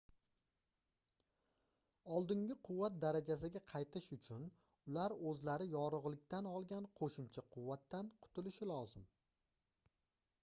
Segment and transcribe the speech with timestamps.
[2.13, 4.47] oldingi quvvat darajasiga qaytish uchun
[4.91, 9.05] ular oʻzlari yorugʻlikdan olgan qoʻshimcha quvvatdan qutulishi lozim